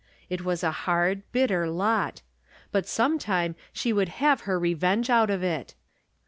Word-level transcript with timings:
It 0.31 0.43
was 0.43 0.63
a 0.63 0.71
hard, 0.71 1.21
bitter 1.31 1.69
lot; 1.69 2.23
but 2.71 2.87
sometime 2.87 3.55
she 3.71 3.93
would 3.93 4.09
have 4.17 4.41
her 4.49 4.57
re 4.59 4.73
venge 4.73 5.11
out 5.11 5.29
of 5.29 5.43
it 5.43 5.75